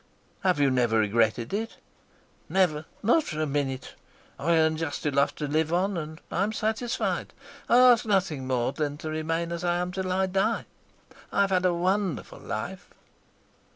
"Have 0.41 0.59
you 0.59 0.71
never 0.71 0.97
regretted 0.97 1.53
it?" 1.53 1.77
"Never, 2.49 2.85
not 3.03 3.23
for 3.23 3.39
a 3.39 3.45
minute. 3.45 3.93
I 4.39 4.57
earn 4.57 4.75
just 4.75 5.05
enough 5.05 5.35
to 5.35 5.47
live 5.47 5.71
upon, 5.71 5.95
and 5.95 6.19
I'm 6.31 6.53
satisfied. 6.53 7.33
I 7.69 7.77
ask 7.77 8.03
nothing 8.03 8.47
more 8.47 8.71
than 8.71 8.97
to 8.97 9.11
remain 9.11 9.51
as 9.51 9.63
I 9.63 9.75
am 9.77 9.91
till 9.91 10.11
I 10.11 10.25
die. 10.25 10.65
I've 11.31 11.51
had 11.51 11.65
a 11.65 11.73
wonderful 11.75 12.39
life." 12.39 12.89